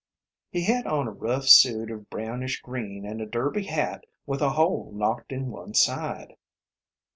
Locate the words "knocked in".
4.95-5.51